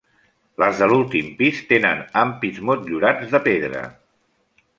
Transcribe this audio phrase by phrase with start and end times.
[0.61, 3.85] Les de l'últim pis tenen ampits motllurats de pedra.